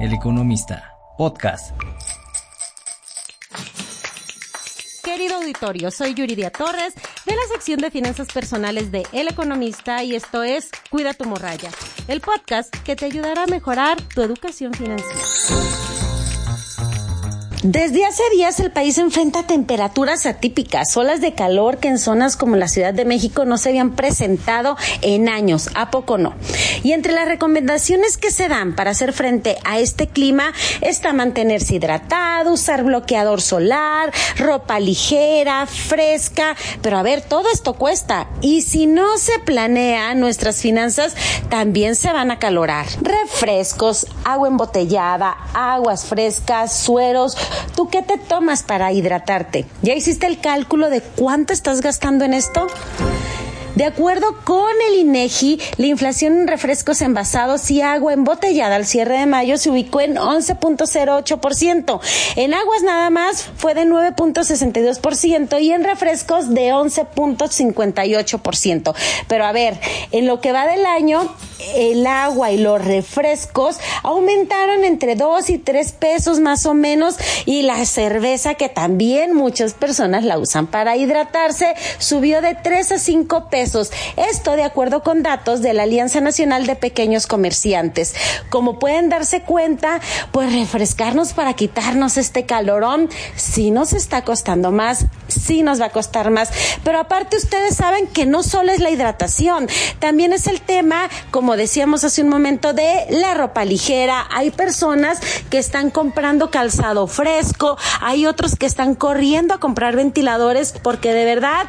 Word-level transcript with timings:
El 0.00 0.12
Economista, 0.12 0.96
podcast. 1.16 1.72
Querido 5.04 5.36
auditorio, 5.36 5.90
soy 5.92 6.14
Yuridia 6.14 6.50
Torres 6.50 6.94
de 7.24 7.36
la 7.36 7.42
sección 7.52 7.78
de 7.80 7.92
finanzas 7.92 8.28
personales 8.28 8.90
de 8.90 9.06
El 9.12 9.28
Economista 9.28 10.02
y 10.02 10.16
esto 10.16 10.42
es 10.42 10.70
Cuida 10.90 11.14
tu 11.14 11.24
morralla, 11.26 11.70
el 12.08 12.20
podcast 12.20 12.74
que 12.82 12.96
te 12.96 13.06
ayudará 13.06 13.44
a 13.44 13.46
mejorar 13.46 14.00
tu 14.02 14.22
educación 14.22 14.74
financiera. 14.74 15.93
Desde 17.64 18.04
hace 18.04 18.22
días 18.30 18.60
el 18.60 18.70
país 18.70 18.98
enfrenta 18.98 19.46
temperaturas 19.46 20.26
atípicas, 20.26 20.94
olas 20.98 21.22
de 21.22 21.32
calor 21.32 21.78
que 21.78 21.88
en 21.88 21.98
zonas 21.98 22.36
como 22.36 22.56
la 22.56 22.68
Ciudad 22.68 22.92
de 22.92 23.06
México 23.06 23.46
no 23.46 23.56
se 23.56 23.70
habían 23.70 23.92
presentado 23.92 24.76
en 25.00 25.30
años, 25.30 25.70
a 25.74 25.90
poco 25.90 26.18
no. 26.18 26.34
Y 26.82 26.92
entre 26.92 27.14
las 27.14 27.26
recomendaciones 27.26 28.18
que 28.18 28.30
se 28.30 28.48
dan 28.48 28.76
para 28.76 28.90
hacer 28.90 29.14
frente 29.14 29.56
a 29.64 29.78
este 29.78 30.08
clima 30.08 30.52
está 30.82 31.14
mantenerse 31.14 31.76
hidratado, 31.76 32.52
usar 32.52 32.84
bloqueador 32.84 33.40
solar, 33.40 34.12
ropa 34.36 34.78
ligera, 34.78 35.64
fresca, 35.64 36.56
pero 36.82 36.98
a 36.98 37.02
ver, 37.02 37.22
todo 37.22 37.48
esto 37.50 37.72
cuesta 37.72 38.28
y 38.42 38.60
si 38.60 38.86
no 38.86 39.16
se 39.16 39.38
planea, 39.38 40.14
nuestras 40.14 40.60
finanzas 40.60 41.14
también 41.48 41.94
se 41.94 42.12
van 42.12 42.30
a 42.30 42.38
calorar. 42.38 42.84
Refrescos, 43.00 44.06
agua 44.24 44.48
embotellada, 44.48 45.34
aguas 45.54 46.04
frescas, 46.04 46.76
sueros, 46.76 47.38
¿Tú 47.74 47.88
qué 47.88 48.02
te 48.02 48.18
tomas 48.18 48.62
para 48.62 48.92
hidratarte? 48.92 49.66
¿Ya 49.82 49.94
hiciste 49.94 50.26
el 50.26 50.40
cálculo 50.40 50.90
de 50.90 51.00
cuánto 51.00 51.52
estás 51.52 51.80
gastando 51.80 52.24
en 52.24 52.34
esto? 52.34 52.66
De 53.74 53.84
acuerdo 53.84 54.36
con 54.44 54.70
el 54.88 55.00
INEGI, 55.00 55.60
la 55.78 55.86
inflación 55.86 56.38
en 56.38 56.46
refrescos 56.46 57.02
envasados 57.02 57.68
y 57.72 57.80
agua 57.80 58.12
embotellada 58.12 58.76
al 58.76 58.86
cierre 58.86 59.18
de 59.18 59.26
mayo 59.26 59.58
se 59.58 59.68
ubicó 59.68 60.00
en 60.00 60.14
11.08%. 60.14 62.00
En 62.36 62.54
aguas 62.54 62.84
nada 62.84 63.10
más 63.10 63.50
fue 63.56 63.74
de 63.74 63.84
9.62% 63.84 65.60
y 65.60 65.72
en 65.72 65.82
refrescos 65.82 66.54
de 66.54 66.72
11.58%. 66.72 68.94
Pero 69.26 69.44
a 69.44 69.50
ver, 69.50 69.80
en 70.12 70.28
lo 70.28 70.40
que 70.40 70.52
va 70.52 70.68
del 70.68 70.86
año, 70.86 71.34
el 71.74 72.06
agua 72.06 72.50
y 72.50 72.58
los 72.58 72.84
refrescos 72.84 73.78
aumentaron 74.02 74.84
entre 74.84 75.16
2 75.16 75.50
y 75.50 75.58
3 75.58 75.92
pesos 75.92 76.40
más 76.40 76.66
o 76.66 76.74
menos 76.74 77.16
y 77.46 77.62
la 77.62 77.84
cerveza 77.84 78.54
que 78.54 78.68
también 78.68 79.34
muchas 79.34 79.74
personas 79.74 80.24
la 80.24 80.38
usan 80.38 80.66
para 80.66 80.96
hidratarse 80.96 81.74
subió 81.98 82.40
de 82.40 82.54
3 82.54 82.92
a 82.92 82.98
5 82.98 83.48
pesos 83.50 83.90
esto 84.16 84.56
de 84.56 84.64
acuerdo 84.64 85.02
con 85.02 85.22
datos 85.22 85.62
de 85.62 85.72
la 85.72 85.84
Alianza 85.84 86.20
Nacional 86.20 86.66
de 86.66 86.76
Pequeños 86.76 87.26
Comerciantes. 87.26 88.14
Como 88.50 88.78
pueden 88.78 89.08
darse 89.08 89.42
cuenta, 89.42 90.00
pues 90.32 90.52
refrescarnos 90.52 91.32
para 91.32 91.54
quitarnos 91.54 92.16
este 92.16 92.46
calorón 92.46 93.08
sí 93.36 93.70
nos 93.70 93.92
está 93.92 94.22
costando 94.22 94.72
más, 94.72 95.06
sí 95.28 95.62
nos 95.62 95.80
va 95.80 95.86
a 95.86 95.90
costar 95.90 96.30
más. 96.30 96.50
Pero 96.84 96.98
aparte 96.98 97.36
ustedes 97.36 97.76
saben 97.76 98.06
que 98.06 98.26
no 98.26 98.42
solo 98.42 98.70
es 98.70 98.80
la 98.80 98.90
hidratación, 98.90 99.68
también 99.98 100.32
es 100.32 100.46
el 100.46 100.60
tema, 100.60 101.08
como 101.30 101.56
decíamos 101.56 102.04
hace 102.04 102.22
un 102.22 102.28
momento, 102.28 102.74
de 102.74 103.06
la 103.08 103.34
ropa 103.34 103.64
ligera. 103.64 104.26
Hay 104.30 104.50
personas 104.50 105.20
que 105.48 105.58
están 105.58 105.90
comprando 105.90 106.50
calzado 106.50 107.06
fresco, 107.06 107.78
hay 108.00 108.26
otros 108.26 108.56
que 108.56 108.66
están 108.66 108.94
corriendo 108.94 109.54
a 109.54 109.60
comprar 109.60 109.96
ventiladores 109.96 110.74
porque 110.82 111.12
de 111.12 111.24
verdad, 111.24 111.66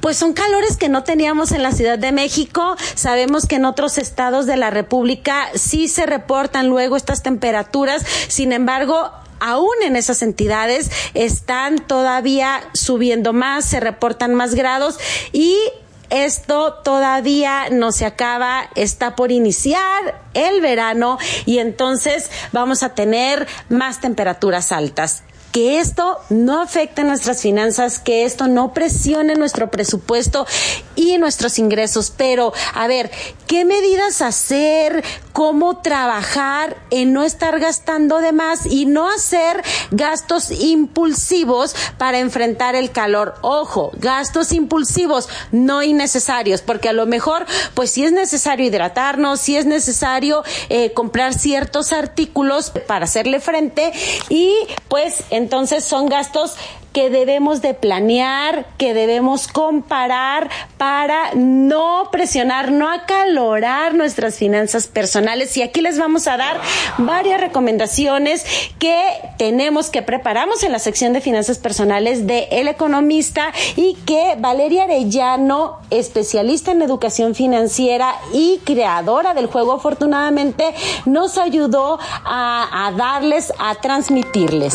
pues 0.00 0.16
son 0.16 0.32
calores 0.32 0.76
que 0.76 0.88
no 0.88 1.04
tenían 1.04 1.28
en 1.28 1.62
la 1.62 1.72
Ciudad 1.72 1.98
de 1.98 2.10
México. 2.10 2.76
Sabemos 2.94 3.44
que 3.44 3.56
en 3.56 3.66
otros 3.66 3.98
estados 3.98 4.46
de 4.46 4.56
la 4.56 4.70
República 4.70 5.48
sí 5.54 5.86
se 5.86 6.06
reportan 6.06 6.68
luego 6.68 6.96
estas 6.96 7.22
temperaturas. 7.22 8.02
Sin 8.28 8.52
embargo, 8.52 9.10
aún 9.40 9.74
en 9.82 9.96
esas 9.96 10.22
entidades 10.22 10.90
están 11.14 11.78
todavía 11.78 12.60
subiendo 12.74 13.32
más, 13.32 13.64
se 13.64 13.80
reportan 13.80 14.34
más 14.34 14.54
grados 14.54 14.98
y 15.32 15.56
esto 16.10 16.74
todavía 16.84 17.68
no 17.70 17.92
se 17.92 18.06
acaba, 18.06 18.70
está 18.74 19.14
por 19.14 19.30
iniciar 19.30 20.20
el 20.34 20.60
verano 20.60 21.18
y 21.44 21.58
entonces 21.58 22.30
vamos 22.52 22.82
a 22.82 22.94
tener 22.94 23.46
más 23.68 24.00
temperaturas 24.00 24.72
altas. 24.72 25.22
Que 25.52 25.80
esto 25.80 26.18
no 26.28 26.60
afecte 26.60 27.04
nuestras 27.04 27.40
finanzas, 27.40 27.98
que 27.98 28.24
esto 28.24 28.48
no 28.48 28.74
presione 28.74 29.34
nuestro 29.34 29.70
presupuesto 29.70 30.46
y 30.98 31.16
nuestros 31.16 31.58
ingresos. 31.58 32.12
Pero, 32.14 32.52
a 32.74 32.86
ver, 32.88 33.10
¿qué 33.46 33.64
medidas 33.64 34.20
hacer? 34.20 35.04
¿Cómo 35.32 35.78
trabajar 35.80 36.76
en 36.90 37.12
no 37.12 37.22
estar 37.22 37.60
gastando 37.60 38.18
de 38.18 38.32
más 38.32 38.66
y 38.66 38.86
no 38.86 39.08
hacer 39.08 39.62
gastos 39.92 40.50
impulsivos 40.50 41.76
para 41.96 42.18
enfrentar 42.18 42.74
el 42.74 42.90
calor? 42.90 43.36
Ojo, 43.42 43.92
gastos 43.94 44.50
impulsivos, 44.50 45.28
no 45.52 45.84
innecesarios, 45.84 46.62
porque 46.62 46.88
a 46.88 46.92
lo 46.92 47.06
mejor, 47.06 47.46
pues 47.74 47.92
si 47.92 48.04
es 48.04 48.10
necesario 48.10 48.66
hidratarnos, 48.66 49.40
si 49.40 49.56
es 49.56 49.66
necesario 49.66 50.42
eh, 50.68 50.92
comprar 50.92 51.32
ciertos 51.34 51.92
artículos 51.92 52.70
para 52.88 53.04
hacerle 53.04 53.38
frente 53.38 53.92
y 54.28 54.52
pues 54.88 55.22
entonces 55.30 55.84
son 55.84 56.08
gastos 56.08 56.56
que 56.98 57.10
debemos 57.10 57.62
de 57.62 57.74
planear, 57.74 58.66
que 58.76 58.92
debemos 58.92 59.46
comparar 59.46 60.50
para 60.78 61.32
no 61.36 62.08
presionar, 62.10 62.72
no 62.72 62.90
acalorar 62.90 63.94
nuestras 63.94 64.34
finanzas 64.34 64.88
personales. 64.88 65.56
Y 65.56 65.62
aquí 65.62 65.80
les 65.80 65.96
vamos 65.96 66.26
a 66.26 66.36
dar 66.36 66.60
varias 66.98 67.40
recomendaciones 67.40 68.44
que 68.80 69.00
tenemos 69.36 69.90
que 69.90 70.02
preparamos 70.02 70.64
en 70.64 70.72
la 70.72 70.80
sección 70.80 71.12
de 71.12 71.20
finanzas 71.20 71.58
personales 71.58 72.26
de 72.26 72.48
El 72.50 72.66
Economista 72.66 73.52
y 73.76 73.94
que 74.04 74.34
Valeria 74.36 74.82
Arellano, 74.82 75.78
especialista 75.90 76.72
en 76.72 76.82
educación 76.82 77.36
financiera 77.36 78.12
y 78.32 78.58
creadora 78.64 79.34
del 79.34 79.46
juego, 79.46 79.74
afortunadamente 79.74 80.74
nos 81.06 81.38
ayudó 81.38 82.00
a, 82.24 82.88
a 82.88 82.90
darles, 82.90 83.52
a 83.60 83.76
transmitirles. 83.76 84.74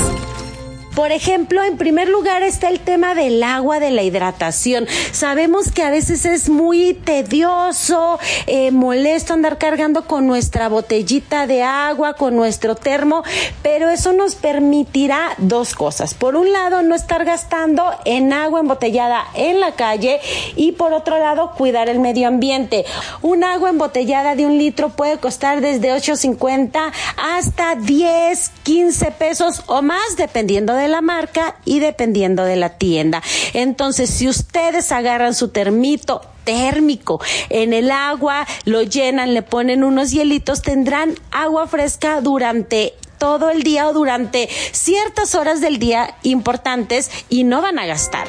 Por 0.96 1.12
ejemplo, 1.12 1.64
en 1.64 1.78
primer 1.78 2.08
lugar 2.08 2.44
está 2.44 2.70
el 2.70 2.80
tema 2.80 3.16
del 3.16 3.42
agua, 3.42 3.80
de 3.80 3.90
la 3.90 4.04
hidratación. 4.04 4.88
Sabemos 5.12 5.72
que 5.72 5.82
a 5.82 5.90
veces 5.90 6.26
es 6.26 6.50
muy 6.50 6.94
tedioso, 6.94 8.20
eh, 8.46 8.70
molesto 8.70 9.34
andar 9.34 9.58
cargando 9.58 10.06
con 10.06 10.28
nuestra 10.28 10.70
botellita 10.70 11.48
de 11.48 11.64
agua, 11.64 12.14
con 12.14 12.36
nuestro 12.36 12.76
termo, 12.76 13.24
pero 13.64 13.90
eso 13.90 14.14
nos 14.14 14.36
permitirá 14.36 15.34
dos 15.40 15.74
cosas. 15.74 16.14
Por 16.14 16.36
un 16.36 16.54
lado, 16.54 16.84
no 16.84 16.94
estar 16.94 17.26
gastando 17.26 17.90
en 18.06 18.32
agua 18.32 18.60
embotellada 18.60 19.26
en 19.34 19.60
la 19.60 19.72
calle 19.72 20.20
y 20.56 20.74
por 20.74 20.94
otro 20.94 21.18
lado, 21.18 21.54
cuidar 21.58 21.90
el 21.90 22.00
medio 22.00 22.28
ambiente. 22.28 22.86
Un 23.22 23.44
agua 23.44 23.70
embotellada 23.72 24.36
de 24.36 24.46
un 24.46 24.58
litro 24.60 24.90
puede 24.90 25.18
costar 25.18 25.62
desde 25.62 25.92
8.50 25.92 26.92
hasta 27.18 27.76
10, 27.76 28.52
15 28.64 29.12
pesos 29.12 29.64
o 29.68 29.82
más, 29.82 30.18
dependiendo 30.18 30.76
de 30.76 30.83
de 30.84 30.90
la 30.90 31.02
marca 31.02 31.56
y 31.66 31.80
dependiendo 31.80 32.44
de 32.44 32.56
la 32.56 32.78
tienda. 32.78 33.24
Entonces, 33.54 34.10
si 34.10 34.28
ustedes 34.28 34.92
agarran 34.92 35.34
su 35.34 35.50
termito 35.50 36.22
térmico 36.44 37.22
en 37.50 37.74
el 37.74 37.90
agua, 37.92 38.46
lo 38.66 38.84
llenan, 38.84 39.34
le 39.34 39.42
ponen 39.42 39.84
unos 39.84 40.12
hielitos, 40.12 40.62
tendrán 40.62 41.16
agua 41.32 41.68
fresca 41.68 42.22
durante 42.22 42.94
todo 43.18 43.50
el 43.50 43.64
día 43.64 43.88
o 43.88 43.94
durante 43.94 44.50
ciertas 44.72 45.34
horas 45.36 45.62
del 45.62 45.80
día 45.80 46.16
importantes 46.24 47.10
y 47.30 47.46
no 47.46 47.62
van 47.62 47.80
a 47.80 47.86
gastar. 47.86 48.28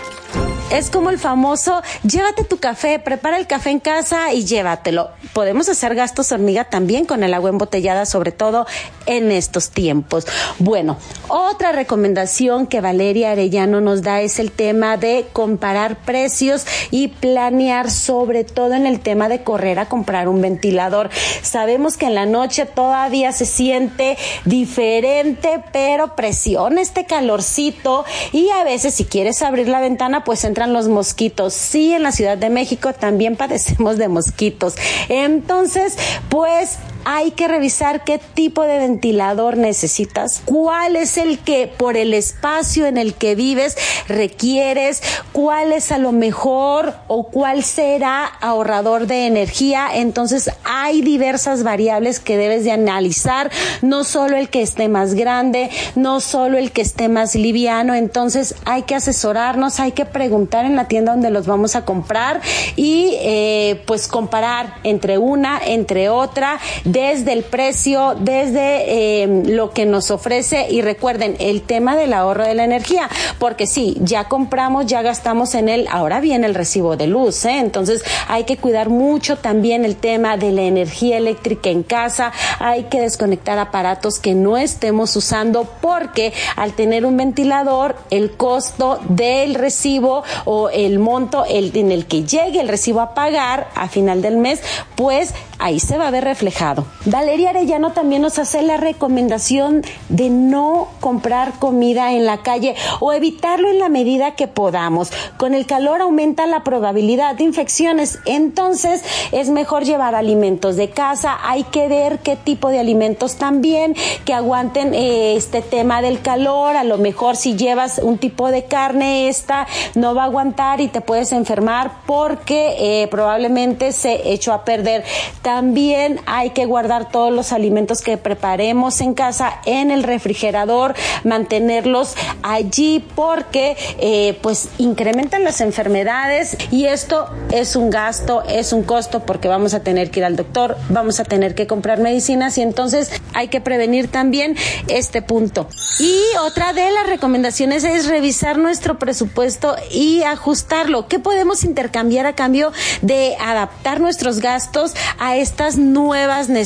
Es 0.75 0.91
como 0.91 1.11
el 1.11 1.21
famoso, 1.21 1.83
llévate 2.03 2.43
tu 2.43 2.57
café, 2.57 2.99
prepara 2.99 3.39
el 3.39 3.47
café 3.47 3.71
en 3.71 3.79
casa 3.79 4.33
y 4.33 4.45
llévatelo. 4.45 5.11
Podemos 5.33 5.69
hacer 5.69 5.95
gastos 5.95 6.33
hormiga 6.33 6.65
también 6.65 7.05
con 7.05 7.23
el 7.23 7.33
agua 7.33 7.51
embotellada, 7.51 8.07
sobre 8.07 8.33
todo 8.33 8.67
en 9.07 9.31
estos 9.31 9.71
tiempos. 9.71 10.27
Bueno, 10.59 10.99
otra 11.29 11.71
recomendación 11.71 12.67
que 12.67 12.81
Valeria 12.81 13.31
Arellano 13.31 13.81
nos 13.81 14.03
da 14.03 14.21
es 14.21 14.41
el 14.41 14.51
tema 14.51 14.97
de 14.97 15.29
comparar 15.33 15.95
precios 15.95 16.67
y 16.91 17.07
planear, 17.07 17.89
sobre 17.89 18.43
todo 18.43 18.75
en 18.75 18.87
el 18.87 18.99
tema 18.99 19.29
de 19.29 19.45
correr 19.45 19.79
a 19.79 19.87
comprar 19.87 20.27
un 20.27 20.43
ventilador. 20.43 21.09
Sabemos 21.43 21.97
que 21.97 22.07
en 22.07 22.17
la 22.17 22.27
noche 22.27 22.67
todavía 22.67 23.31
se 23.31 23.47
siente 23.47 24.19
diferente, 24.45 25.63
pero 25.73 26.17
presiona 26.17 26.81
este 26.81 27.07
calorcito 27.07 28.05
y 28.33 28.51
a 28.51 28.65
veces 28.65 28.95
si 28.95 29.05
quieres 29.05 29.41
abrir 29.41 29.69
la 29.69 29.79
ventana, 29.79 30.25
pues 30.25 30.43
los 30.73 30.89
mosquitos. 30.89 31.55
Sí, 31.55 31.93
en 31.93 32.03
la 32.03 32.13
Ciudad 32.13 32.39
de 32.39 32.51
México 32.51 32.93
también 32.93 33.37
padecemos 33.37 33.99
de 33.99 34.09
mosquitos. 34.09 34.75
Entonces, 35.09 35.97
pues 36.29 36.79
hay 37.05 37.33
que 37.33 37.49
revisar 37.49 38.05
qué 38.05 38.19
tipo 38.19 38.63
de 38.63 38.79
ventilador 38.79 39.57
necesitas, 39.57 40.43
cuál 40.45 40.97
es 40.97 41.19
el 41.19 41.39
que 41.39 41.67
por 41.67 41.97
el 41.97 42.15
espacio 42.15 42.87
en 42.87 42.99
el 42.99 43.15
que 43.15 43.35
vives 43.35 43.77
requieres, 44.09 45.03
cuál 45.33 45.73
es 45.73 45.93
a 45.93 45.99
lo 45.99 46.13
mejor 46.13 46.95
o 47.09 47.25
cuál 47.25 47.65
será 47.65 48.25
ahorrador 48.25 49.07
de 49.07 49.27
energía. 49.27 49.89
Entonces 49.95 50.51
hay 50.65 51.03
diversas 51.03 51.63
variables 51.63 52.21
que 52.21 52.37
debes 52.37 52.65
de 52.65 52.73
analizar, 52.73 53.51
no 53.83 54.05
solo 54.05 54.37
el 54.37 54.49
que 54.49 54.63
esté 54.63 54.89
más 54.89 55.15
grande, 55.15 55.71
no 55.95 56.21
solo 56.21 56.59
el 56.59 56.73
que 56.73 56.83
esté 56.83 57.09
más 57.09 57.35
liviano. 57.35 57.95
Entonces 57.95 58.55
hay 58.65 58.83
que 58.83 58.95
asesorarnos, 58.95 59.81
hay 59.81 59.93
que 59.93 60.05
preguntar 60.05 60.65
en 60.65 60.77
la 60.77 60.89
tienda 60.89 61.13
donde 61.13 61.31
los 61.31 61.47
vamos 61.47 61.77
a 61.77 61.85
comprar 61.85 62.41
y 62.77 63.15
eh, 63.21 63.83
pues 63.87 64.09
comparar 64.09 64.75
entre 64.85 65.19
una, 65.19 65.61
entre 65.65 66.09
otra, 66.09 66.61
desde 66.95 67.33
el 67.33 67.43
precio, 67.43 68.15
desde 68.21 69.25
eh, 69.25 69.43
lo 69.47 69.73
que 69.73 69.85
nos 69.85 70.13
ofrece 70.13 70.69
y 70.71 70.81
recuerden 70.81 71.35
el 71.41 71.61
tema 71.63 71.97
del 71.97 72.13
ahorro 72.13 72.47
de 72.47 72.55
la 72.55 72.63
energía, 72.63 73.11
porque 73.41 73.67
sí, 73.67 73.97
ya 74.01 74.29
compramos, 74.29 74.87
ya 74.87 75.03
gastamos 75.03 75.57
en 75.57 75.69
él, 75.69 75.89
ahora 75.91 76.21
viene 76.21 76.47
el 76.47 76.55
recibo 76.55 76.97
de 76.97 77.09
luz, 77.09 77.45
¿eh? 77.47 77.59
entonces 77.59 78.05
hay 78.29 78.45
que 78.45 78.59
cuidar 78.59 78.91
mucho 78.91 79.37
también 79.37 79.85
el 79.85 79.97
tema 79.97 80.37
de 80.37 80.53
la 80.53 80.63
energía 80.63 81.19
eléctrica 81.19 81.69
en 81.69 81.83
casa, 81.83 82.33
hay 82.61 82.85
que 82.85 83.01
desconectar 83.01 83.59
aparatos 83.59 84.21
que 84.21 84.35
no 84.35 84.57
estemos 84.57 85.17
usando 85.17 85.69
porque 85.81 86.33
al 86.55 86.75
tener 86.75 87.07
un 87.07 87.17
ventilador 87.17 87.97
el 88.11 88.31
costo 88.31 89.01
del 89.09 89.57
recibo 89.57 90.23
o 90.45 90.71
el 90.71 91.01
monto 91.01 91.45
el, 91.45 91.77
en 91.77 91.91
el 91.91 92.07
que 92.07 92.23
llegue 92.23 92.61
el 92.61 92.69
recibo 92.69 93.01
a 93.01 93.15
pagar 93.15 93.69
a 93.75 93.89
final 93.89 94.23
del 94.23 94.37
mes, 94.37 94.63
pues 94.95 95.35
ahí 95.59 95.81
se 95.81 95.99
va 95.99 96.07
a 96.07 96.11
ver 96.13 96.23
reflejado. 96.23 96.84
Valeria 97.07 97.51
Arellano 97.51 97.93
también 97.93 98.23
nos 98.23 98.39
hace 98.39 98.63
la 98.63 98.77
recomendación 98.77 99.83
de 100.09 100.31
no 100.31 100.89
comprar 101.01 101.59
comida 101.59 102.13
en 102.13 102.25
la 102.25 102.39
calle 102.39 102.75
o 103.01 103.13
evitarlo 103.13 103.71
en 103.71 103.79
la 103.79 103.89
medida 103.89 104.37
que 104.37 104.49
podamos. 104.49 105.13
Con 105.37 105.55
el 105.55 105.67
calor 105.67 106.01
aumenta 106.01 106.47
la 106.47 106.65
probabilidad 106.65 107.35
de 107.35 107.45
infecciones, 107.45 108.19
entonces 108.25 109.03
es 109.33 109.51
mejor 109.51 109.85
llevar 109.85 110.15
alimentos 110.15 110.77
de 110.77 110.91
casa. 110.91 111.39
Hay 111.43 111.65
que 111.65 111.89
ver 111.89 112.21
qué 112.21 112.37
tipo 112.37 112.71
de 112.71 112.79
alimentos 112.79 113.37
también 113.37 113.95
que 114.25 114.33
aguanten 114.33 114.95
eh, 114.95 115.37
este 115.37 115.61
tema 115.63 116.01
del 116.01 116.23
calor. 116.23 116.77
A 116.77 116.85
lo 116.85 116.99
mejor 116.99 117.37
si 117.37 117.57
llevas 117.57 118.01
un 118.03 118.19
tipo 118.19 118.51
de 118.51 118.65
carne 118.65 119.29
esta 119.29 119.67
no 119.95 120.15
va 120.15 120.23
a 120.23 120.27
aguantar 120.27 120.81
y 120.81 120.89
te 120.89 121.01
puedes 121.01 121.33
enfermar 121.33 121.93
porque 122.07 123.03
eh, 123.03 123.09
probablemente 123.09 123.93
se 123.93 124.33
echó 124.33 124.53
a 124.53 124.65
perder. 124.65 125.05
También 125.43 126.21
hay 126.27 126.51
que 126.51 126.67
guardar 126.75 127.09
todos 127.09 127.33
los 127.33 127.53
alimentos 127.53 128.01
que 128.01 128.17
preparemos 128.17 129.01
en 129.01 129.15
casa 129.15 129.61
en 129.65 129.93
el 129.93 130.03
refrigerador, 130.03 130.97
mantenerlos 131.23 132.17
allí 132.43 132.99
porque 133.15 133.77
eh, 134.01 134.37
pues 134.43 134.71
incrementan 134.79 135.45
las 135.45 135.61
enfermedades 135.61 136.57
y 136.73 136.87
esto 136.87 137.29
es 137.53 137.77
un 137.77 137.91
gasto, 137.91 138.43
es 138.49 138.73
un 138.73 138.83
costo 138.83 139.21
porque 139.21 139.47
vamos 139.47 139.73
a 139.73 139.85
tener 139.85 140.11
que 140.11 140.19
ir 140.19 140.25
al 140.25 140.35
doctor, 140.35 140.77
vamos 140.89 141.21
a 141.21 141.25
tener 141.25 141.55
que 141.55 141.69
comprar 141.69 142.01
medicinas 142.01 142.59
y 142.59 142.63
entonces 142.63 143.09
hay 143.35 143.47
que 143.47 143.61
prevenir 143.61 144.11
también 144.11 144.57
este 144.89 145.23
punto. 145.23 145.69
Y 146.01 146.19
otra 146.45 146.73
de 146.73 146.91
las 146.91 147.07
recomendaciones 147.07 147.85
es 147.85 148.09
revisar 148.09 148.59
nuestro 148.59 148.99
presupuesto 148.99 149.77
y 149.93 150.25
ajustarlo. 150.25 151.07
¿Qué 151.07 151.21
podemos 151.21 151.63
intercambiar 151.63 152.27
a 152.27 152.35
cambio 152.35 152.73
de 153.01 153.37
adaptar 153.37 154.01
nuestros 154.01 154.41
gastos 154.41 154.95
a 155.21 155.37
estas 155.37 155.77
nuevas 155.77 156.49
necesidades? 156.49 156.64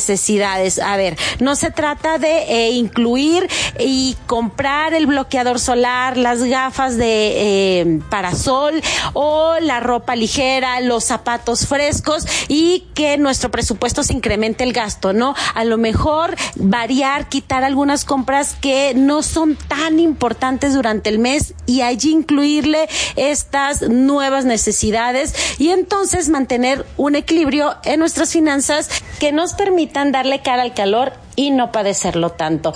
A 0.79 0.97
ver, 0.97 1.17
no 1.41 1.57
se 1.57 1.71
trata 1.71 2.19
de 2.19 2.43
eh, 2.49 2.71
incluir 2.71 3.49
y 3.79 4.17
comprar 4.27 4.95
el 4.95 5.07
bloqueador 5.07 5.61
solar, 5.61 6.17
las 6.17 6.43
gafas 6.43 6.97
de 6.97 7.81
eh, 7.81 8.01
parasol 8.11 8.81
o 9.13 9.55
la 9.61 9.81
ropa 9.81 10.17
ligera, 10.17 10.81
los 10.81 11.05
zapatos 11.05 11.67
frescos 11.67 12.27
y 12.49 12.87
que 12.95 13.19
nuestro 13.19 13.51
presupuesto 13.51 14.03
se 14.03 14.13
incremente 14.13 14.65
el 14.65 14.73
gasto, 14.73 15.13
¿no? 15.13 15.35
A 15.55 15.65
lo 15.65 15.79
mejor 15.79 16.37
variar, 16.57 17.29
quitar 17.29 17.65
algunas 17.65 18.05
compras 18.05 18.57
que 18.61 18.95
no 18.95 19.23
son 19.23 19.57
tan 19.57 20.01
importantes 20.01 20.75
durante 20.75 21.09
el 21.09 21.19
mes 21.19 21.55
y 21.67 21.83
allí 21.83 22.13
incluirle 22.13 22.89
estas 23.17 23.83
nuevas 23.83 24.45
necesidades 24.45 25.35
y 25.59 25.71
entonces 25.71 26.29
mantener 26.29 26.87
un 26.97 27.15
equilibrio 27.15 27.77
en 27.85 28.01
nuestras 28.01 28.33
finanzas 28.33 28.89
que 29.19 29.33
nos 29.33 29.57
permitan 29.89 30.13
darle 30.13 30.41
cara 30.41 30.63
al 30.63 30.75
calor 30.75 31.13
y 31.35 31.51
no 31.51 31.73
padecerlo 31.73 32.31
tanto. 32.31 32.75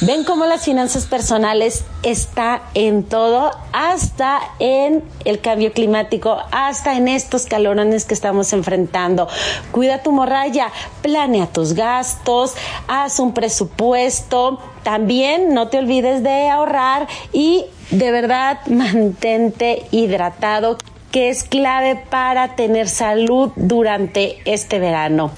Ven 0.00 0.24
cómo 0.24 0.44
las 0.44 0.64
finanzas 0.64 1.06
personales 1.06 1.84
está 2.02 2.62
en 2.74 3.04
todo, 3.04 3.50
hasta 3.72 4.40
en 4.58 5.02
el 5.24 5.40
cambio 5.40 5.72
climático, 5.72 6.36
hasta 6.52 6.96
en 6.96 7.08
estos 7.08 7.46
calorones 7.46 8.04
que 8.04 8.14
estamos 8.14 8.52
enfrentando. 8.52 9.28
Cuida 9.72 10.02
tu 10.02 10.12
morralla, 10.12 10.70
planea 11.02 11.46
tus 11.46 11.72
gastos, 11.72 12.54
haz 12.86 13.18
un 13.18 13.32
presupuesto. 13.32 14.60
También 14.82 15.54
no 15.54 15.68
te 15.68 15.78
olvides 15.78 16.22
de 16.22 16.48
ahorrar 16.50 17.08
y 17.32 17.64
de 17.90 18.10
verdad 18.10 18.58
mantente 18.66 19.86
hidratado, 19.90 20.76
que 21.10 21.30
es 21.30 21.44
clave 21.44 21.96
para 22.10 22.54
tener 22.56 22.88
salud 22.88 23.50
durante 23.56 24.38
este 24.44 24.78
verano. 24.78 25.30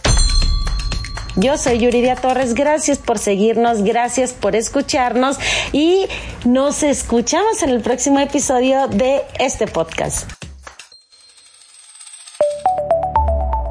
Yo 1.38 1.59
soy 1.59 1.81
Yuridia 1.81 2.17
Torres, 2.17 2.55
gracias 2.55 2.97
por 2.97 3.19
seguirnos, 3.19 3.83
gracias 3.83 4.33
por 4.33 4.56
escucharnos 4.56 5.38
y 5.71 6.06
nos 6.47 6.83
escuchamos 6.83 7.62
en 7.62 7.69
el 7.69 7.83
próximo 7.83 8.19
episodio 8.21 8.88
de 8.88 9.21
este 9.38 9.67
podcast. 9.67 10.31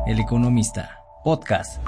El 0.06 0.20
Economista, 0.20 1.00
podcast. 1.24 1.82